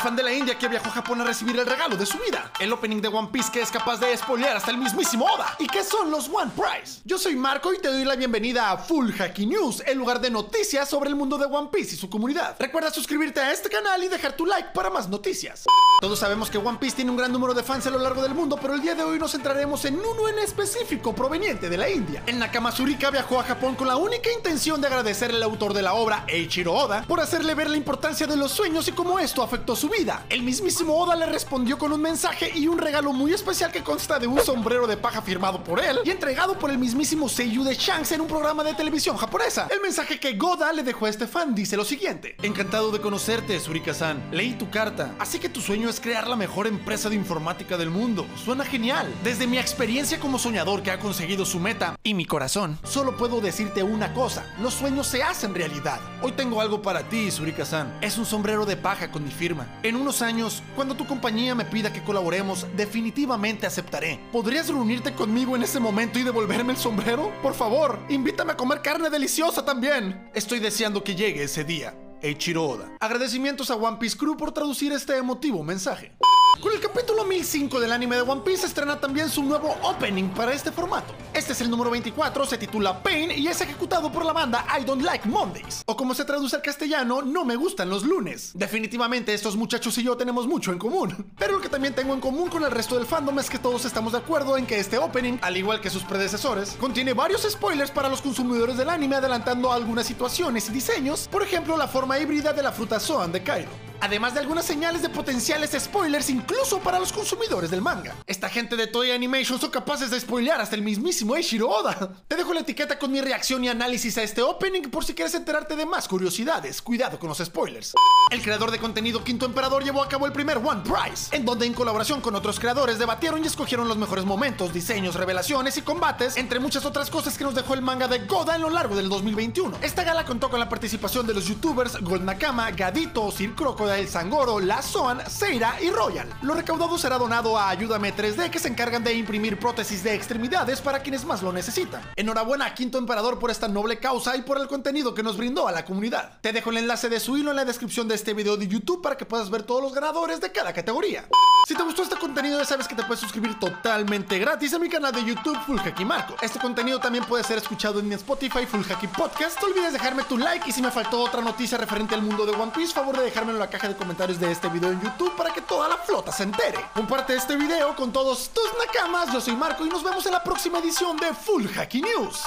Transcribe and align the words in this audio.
fan 0.00 0.16
de 0.16 0.22
la 0.22 0.32
India 0.32 0.56
que 0.58 0.66
viajó 0.66 0.88
a 0.88 0.92
Japón 0.92 1.20
a 1.20 1.24
recibir 1.24 1.58
el 1.58 1.66
regalo 1.66 1.94
de 1.94 2.06
su 2.06 2.16
vida, 2.18 2.50
el 2.58 2.72
opening 2.72 3.02
de 3.02 3.08
One 3.08 3.28
Piece 3.30 3.52
que 3.52 3.60
es 3.60 3.70
capaz 3.70 3.98
de 3.98 4.16
spoilear 4.16 4.56
hasta 4.56 4.70
el 4.70 4.78
mismísimo 4.78 5.26
Oda. 5.26 5.54
¿Y 5.58 5.66
qué 5.66 5.84
son 5.84 6.10
los 6.10 6.28
One 6.28 6.50
Prize? 6.56 7.02
Yo 7.04 7.18
soy 7.18 7.36
Marco 7.36 7.74
y 7.74 7.78
te 7.78 7.88
doy 7.88 8.04
la 8.04 8.16
bienvenida 8.16 8.70
a 8.70 8.78
Full 8.78 9.10
Haki 9.20 9.44
News, 9.44 9.82
el 9.86 9.98
lugar 9.98 10.20
de 10.20 10.30
noticias 10.30 10.88
sobre 10.88 11.10
el 11.10 11.16
mundo 11.16 11.36
de 11.36 11.44
One 11.44 11.68
Piece 11.70 11.96
y 11.96 11.98
su 11.98 12.08
comunidad. 12.08 12.56
Recuerda 12.58 12.90
suscribirte 12.90 13.40
a 13.40 13.52
este 13.52 13.68
canal 13.68 14.02
y 14.02 14.08
dejar 14.08 14.32
tu 14.32 14.46
like 14.46 14.70
para 14.72 14.88
más 14.88 15.08
noticias. 15.08 15.66
Todos 16.00 16.18
sabemos 16.18 16.48
que 16.48 16.56
One 16.56 16.78
Piece 16.78 16.96
tiene 16.96 17.10
un 17.10 17.18
gran 17.18 17.30
número 17.30 17.52
de 17.52 17.62
fans 17.62 17.86
a 17.86 17.90
lo 17.90 17.98
largo 17.98 18.22
del 18.22 18.34
mundo, 18.34 18.58
pero 18.60 18.72
el 18.72 18.80
día 18.80 18.94
de 18.94 19.02
hoy 19.02 19.18
nos 19.18 19.32
centraremos 19.32 19.84
en 19.84 19.96
uno 19.96 20.28
en 20.30 20.38
específico 20.38 21.14
proveniente 21.14 21.68
de 21.68 21.76
la 21.76 21.90
India. 21.90 22.22
El 22.26 22.38
Nakama 22.38 22.72
Surika 22.72 23.10
viajó 23.10 23.38
a 23.38 23.42
Japón 23.42 23.74
con 23.74 23.86
la 23.86 23.96
única 23.96 24.32
intención 24.32 24.80
de 24.80 24.86
agradecerle 24.86 25.36
al 25.36 25.42
autor 25.42 25.74
de 25.74 25.82
la 25.82 25.92
obra, 25.92 26.24
Eiichiro 26.26 26.72
Oda, 26.72 27.04
por 27.06 27.20
hacerle 27.20 27.54
ver 27.54 27.68
la 27.68 27.76
importancia 27.76 28.26
de 28.26 28.38
los 28.38 28.50
sueños 28.50 28.88
y 28.88 28.92
cómo 28.92 29.18
esto 29.18 29.42
afectó 29.42 29.76
su 29.76 29.89
El 30.30 30.42
mismísimo 30.42 30.94
Oda 30.94 31.14
le 31.14 31.26
respondió 31.26 31.76
con 31.76 31.92
un 31.92 32.00
mensaje 32.00 32.50
y 32.54 32.68
un 32.68 32.78
regalo 32.78 33.12
muy 33.12 33.34
especial 33.34 33.70
que 33.70 33.82
consta 33.82 34.18
de 34.18 34.26
un 34.26 34.40
sombrero 34.40 34.86
de 34.86 34.96
paja 34.96 35.20
firmado 35.20 35.62
por 35.62 35.78
él 35.78 35.98
y 36.04 36.10
entregado 36.10 36.58
por 36.58 36.70
el 36.70 36.78
mismísimo 36.78 37.28
Seiyu 37.28 37.64
de 37.64 37.74
Shanks 37.74 38.12
en 38.12 38.22
un 38.22 38.26
programa 38.26 38.64
de 38.64 38.72
televisión 38.72 39.16
japonesa. 39.16 39.68
El 39.70 39.80
mensaje 39.80 40.18
que 40.18 40.34
Goda 40.34 40.72
le 40.72 40.82
dejó 40.82 41.04
a 41.04 41.10
este 41.10 41.26
fan 41.26 41.54
dice 41.54 41.76
lo 41.76 41.84
siguiente: 41.84 42.36
Encantado 42.40 42.92
de 42.92 43.00
conocerte, 43.00 43.60
Surika-san. 43.60 44.22
Leí 44.30 44.54
tu 44.54 44.70
carta, 44.70 45.14
así 45.18 45.38
que 45.38 45.50
tu 45.50 45.60
sueño 45.60 45.90
es 45.90 46.00
crear 46.00 46.28
la 46.28 46.36
mejor 46.36 46.66
empresa 46.66 47.10
de 47.10 47.16
informática 47.16 47.76
del 47.76 47.90
mundo. 47.90 48.26
Suena 48.42 48.64
genial. 48.64 49.12
Desde 49.22 49.46
mi 49.46 49.58
experiencia 49.58 50.18
como 50.18 50.38
soñador 50.38 50.82
que 50.82 50.92
ha 50.92 51.00
conseguido 51.00 51.44
su 51.44 51.58
meta 51.58 51.96
y 52.02 52.14
mi 52.14 52.24
corazón, 52.24 52.78
solo 52.84 53.18
puedo 53.18 53.40
decirte 53.40 53.82
una 53.82 54.14
cosa: 54.14 54.46
los 54.62 54.72
sueños 54.72 55.06
se 55.08 55.22
hacen 55.22 55.54
realidad. 55.54 56.00
Hoy 56.22 56.32
tengo 56.32 56.60
algo 56.62 56.80
para 56.80 57.02
ti, 57.08 57.30
Surika-san. 57.30 57.98
Es 58.00 58.16
un 58.16 58.24
sombrero 58.24 58.64
de 58.64 58.76
paja 58.76 59.10
con 59.10 59.24
mi 59.24 59.30
firma. 59.30 59.66
En 59.82 59.96
unos 59.96 60.20
años, 60.20 60.62
cuando 60.76 60.94
tu 60.94 61.06
compañía 61.06 61.54
me 61.54 61.64
pida 61.64 61.90
que 61.90 62.02
colaboremos, 62.02 62.66
definitivamente 62.76 63.66
aceptaré. 63.66 64.20
¿Podrías 64.30 64.68
reunirte 64.68 65.14
conmigo 65.14 65.56
en 65.56 65.62
ese 65.62 65.80
momento 65.80 66.18
y 66.18 66.22
devolverme 66.22 66.74
el 66.74 66.78
sombrero? 66.78 67.32
Por 67.42 67.54
favor, 67.54 67.98
invítame 68.10 68.52
a 68.52 68.56
comer 68.58 68.82
carne 68.82 69.08
deliciosa 69.08 69.64
también. 69.64 70.30
Estoy 70.34 70.58
deseando 70.60 71.02
que 71.02 71.14
llegue 71.14 71.44
ese 71.44 71.64
día. 71.64 71.94
Eiichiro 72.20 72.66
Oda. 72.66 72.92
Agradecimientos 73.00 73.70
a 73.70 73.76
One 73.76 73.96
Piece 73.96 74.18
Crew 74.18 74.36
por 74.36 74.52
traducir 74.52 74.92
este 74.92 75.16
emotivo 75.16 75.64
mensaje. 75.64 76.12
Con 76.60 76.74
el 76.74 76.80
capítulo 76.80 77.24
1005 77.24 77.80
del 77.80 77.90
anime 77.90 78.16
de 78.16 78.22
One 78.22 78.42
Piece 78.44 78.66
estrena 78.66 79.00
también 79.00 79.30
su 79.30 79.42
nuevo 79.42 79.74
opening 79.82 80.28
para 80.28 80.52
este 80.52 80.70
formato. 80.70 81.14
Este 81.32 81.54
es 81.54 81.60
el 81.62 81.70
número 81.70 81.90
24, 81.90 82.44
se 82.44 82.58
titula 82.58 83.02
Pain 83.02 83.30
y 83.30 83.48
es 83.48 83.62
ejecutado 83.62 84.12
por 84.12 84.26
la 84.26 84.34
banda 84.34 84.66
I 84.78 84.84
Don't 84.84 85.02
Like 85.02 85.26
Mondays, 85.26 85.82
o 85.86 85.96
como 85.96 86.14
se 86.14 86.26
traduce 86.26 86.56
al 86.56 86.60
castellano, 86.60 87.22
No 87.22 87.46
me 87.46 87.56
gustan 87.56 87.88
los 87.88 88.02
lunes. 88.02 88.50
Definitivamente 88.52 89.32
estos 89.32 89.56
muchachos 89.56 89.96
y 89.96 90.02
yo 90.02 90.18
tenemos 90.18 90.46
mucho 90.46 90.70
en 90.70 90.78
común, 90.78 91.32
pero 91.38 91.54
lo 91.54 91.60
que 91.62 91.70
también 91.70 91.94
tengo 91.94 92.12
en 92.12 92.20
común 92.20 92.50
con 92.50 92.62
el 92.62 92.70
resto 92.70 92.96
del 92.96 93.06
fandom 93.06 93.38
es 93.38 93.48
que 93.48 93.58
todos 93.58 93.86
estamos 93.86 94.12
de 94.12 94.18
acuerdo 94.18 94.58
en 94.58 94.66
que 94.66 94.78
este 94.78 94.98
opening, 94.98 95.38
al 95.40 95.56
igual 95.56 95.80
que 95.80 95.88
sus 95.88 96.02
predecesores, 96.02 96.76
contiene 96.78 97.14
varios 97.14 97.46
spoilers 97.48 97.90
para 97.90 98.10
los 98.10 98.20
consumidores 98.20 98.76
del 98.76 98.90
anime 98.90 99.16
adelantando 99.16 99.72
algunas 99.72 100.06
situaciones 100.06 100.68
y 100.68 100.72
diseños, 100.72 101.26
por 101.28 101.42
ejemplo 101.42 101.78
la 101.78 101.88
forma 101.88 102.18
híbrida 102.18 102.52
de 102.52 102.62
la 102.62 102.72
fruta 102.72 103.00
Zoan 103.00 103.32
de 103.32 103.42
Kaido 103.42 103.89
además 104.00 104.34
de 104.34 104.40
algunas 104.40 104.64
señales 104.64 105.02
de 105.02 105.08
potenciales 105.08 105.76
spoilers 105.78 106.30
incluso 106.30 106.78
para 106.80 106.98
los 106.98 107.12
consumidores 107.12 107.70
del 107.70 107.82
manga. 107.82 108.14
Esta 108.26 108.48
gente 108.48 108.76
de 108.76 108.86
Toei 108.86 109.12
Animation 109.12 109.60
son 109.60 109.70
capaces 109.70 110.10
de 110.10 110.20
spoilear 110.20 110.60
hasta 110.60 110.76
el 110.76 110.82
mismísimo 110.82 111.36
Eiichiro 111.36 111.68
Oda. 111.68 112.12
Te 112.28 112.36
dejo 112.36 112.54
la 112.54 112.60
etiqueta 112.60 112.98
con 112.98 113.12
mi 113.12 113.20
reacción 113.20 113.64
y 113.64 113.68
análisis 113.68 114.18
a 114.18 114.22
este 114.22 114.42
opening 114.42 114.82
por 114.82 115.04
si 115.04 115.14
quieres 115.14 115.34
enterarte 115.34 115.76
de 115.76 115.86
más 115.86 116.08
curiosidades. 116.08 116.82
Cuidado 116.82 117.18
con 117.18 117.28
los 117.28 117.38
spoilers. 117.38 117.94
El 118.30 118.42
creador 118.42 118.70
de 118.70 118.78
contenido 118.78 119.24
Quinto 119.24 119.46
Emperador 119.46 119.82
llevó 119.82 120.02
a 120.02 120.08
cabo 120.08 120.26
el 120.26 120.32
primer 120.32 120.58
One 120.58 120.82
Prize, 120.82 121.34
en 121.34 121.44
donde 121.44 121.66
en 121.66 121.74
colaboración 121.74 122.20
con 122.20 122.34
otros 122.34 122.60
creadores 122.60 122.98
debatieron 122.98 123.42
y 123.42 123.46
escogieron 123.46 123.88
los 123.88 123.96
mejores 123.96 124.24
momentos, 124.24 124.72
diseños, 124.72 125.14
revelaciones 125.16 125.76
y 125.76 125.82
combates, 125.82 126.36
entre 126.36 126.60
muchas 126.60 126.84
otras 126.84 127.10
cosas 127.10 127.36
que 127.36 127.44
nos 127.44 127.54
dejó 127.54 127.74
el 127.74 127.82
manga 127.82 128.08
de 128.08 128.20
Goda 128.20 128.54
en 128.54 128.62
lo 128.62 128.70
largo 128.70 128.94
del 128.94 129.08
2021. 129.08 129.78
Esta 129.82 130.04
gala 130.04 130.24
contó 130.24 130.48
con 130.48 130.60
la 130.60 130.68
participación 130.68 131.26
de 131.26 131.34
los 131.34 131.46
youtubers 131.46 132.00
Gold 132.00 132.22
Nakama, 132.22 132.70
Gadito, 132.70 133.30
Sir 133.30 133.54
El 133.98 134.08
Sangoro, 134.08 134.60
La 134.60 134.82
Zoan, 134.82 135.28
Seira 135.28 135.76
y 135.80 135.90
Royal. 135.90 136.28
Lo 136.42 136.54
recaudado 136.54 136.98
será 136.98 137.18
donado 137.18 137.58
a 137.58 137.70
Ayúdame 137.70 138.14
3D 138.14 138.50
que 138.50 138.58
se 138.58 138.68
encargan 138.68 139.02
de 139.02 139.14
imprimir 139.14 139.58
prótesis 139.58 140.02
de 140.02 140.14
extremidades 140.14 140.80
para 140.80 141.00
quienes 141.00 141.24
más 141.24 141.42
lo 141.42 141.52
necesitan. 141.52 142.02
Enhorabuena 142.16 142.66
a 142.66 142.74
Quinto 142.74 142.98
Emperador 142.98 143.38
por 143.38 143.50
esta 143.50 143.68
noble 143.68 143.98
causa 143.98 144.36
y 144.36 144.42
por 144.42 144.60
el 144.60 144.68
contenido 144.68 145.14
que 145.14 145.22
nos 145.22 145.36
brindó 145.36 145.68
a 145.68 145.72
la 145.72 145.84
comunidad. 145.84 146.38
Te 146.40 146.52
dejo 146.52 146.70
el 146.70 146.78
enlace 146.78 147.08
de 147.08 147.20
su 147.20 147.36
hilo 147.36 147.50
en 147.50 147.56
la 147.56 147.64
descripción 147.64 148.08
de 148.08 148.14
este 148.14 148.34
video 148.34 148.56
de 148.56 148.68
YouTube 148.68 149.02
para 149.02 149.16
que 149.16 149.26
puedas 149.26 149.50
ver 149.50 149.62
todos 149.62 149.82
los 149.82 149.92
ganadores 149.92 150.40
de 150.40 150.52
cada 150.52 150.72
categoría. 150.72 151.26
Si 151.66 151.74
te 151.74 151.82
gustó 151.82 152.02
este 152.02 152.16
contenido 152.16 152.58
ya 152.58 152.64
sabes 152.64 152.88
que 152.88 152.94
te 152.94 153.02
puedes 153.04 153.20
suscribir 153.20 153.58
totalmente 153.58 154.38
gratis 154.38 154.74
a 154.74 154.78
mi 154.78 154.88
canal 154.88 155.12
de 155.12 155.24
YouTube 155.24 155.56
Full 155.66 155.78
Haki 155.78 156.04
Marco. 156.04 156.34
Este 156.42 156.58
contenido 156.58 156.98
también 156.98 157.24
puede 157.24 157.44
ser 157.44 157.58
escuchado 157.58 158.00
en 158.00 158.08
mi 158.08 158.14
Spotify 158.14 158.66
Full 158.66 158.82
Haki 158.90 159.06
Podcast. 159.06 159.60
No 159.60 159.68
olvides 159.68 159.92
dejarme 159.92 160.24
tu 160.24 160.36
like 160.36 160.68
y 160.68 160.72
si 160.72 160.82
me 160.82 160.90
faltó 160.90 161.20
otra 161.20 161.42
noticia 161.42 161.78
referente 161.78 162.14
al 162.14 162.22
mundo 162.22 162.44
de 162.44 162.52
One 162.52 162.72
Piece, 162.74 162.92
favor 162.92 163.16
de 163.16 163.24
dejármelo 163.24 163.58
en 163.58 163.60
la 163.60 163.70
caja 163.70 163.88
de 163.88 163.96
comentarios 163.96 164.40
de 164.40 164.50
este 164.50 164.68
video 164.68 164.90
en 164.90 165.00
YouTube 165.00 165.36
para 165.36 165.52
que 165.52 165.60
toda 165.60 165.88
la 165.88 165.98
flota 165.98 166.32
se 166.32 166.42
entere. 166.42 166.78
Comparte 166.94 167.36
este 167.36 167.56
video 167.56 167.94
con 167.94 168.12
todos 168.12 168.50
tus 168.50 168.70
nakamas. 168.84 169.32
Yo 169.32 169.40
soy 169.40 169.54
Marco 169.54 169.86
y 169.86 169.90
nos 169.90 170.02
vemos 170.02 170.26
en 170.26 170.32
la 170.32 170.42
próxima 170.42 170.78
edición 170.78 171.16
de 171.18 171.32
Full 171.32 171.66
Haki 171.78 172.02
News. 172.02 172.42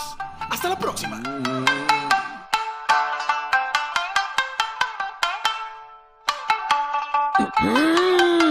Hasta 0.49 0.69
la 0.69 0.77
próxima. 0.77 1.17
Mm. 7.59 8.42